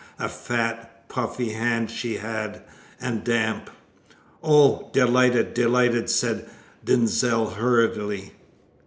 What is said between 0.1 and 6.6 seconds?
A fat, puffy hand she had, and damp. "Oh, delighted! delighted!" said